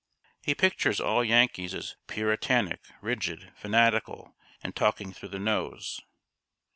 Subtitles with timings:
[0.41, 6.01] He pictures all Yankees as puritanic, rigid, fanatical, and talking through the nose.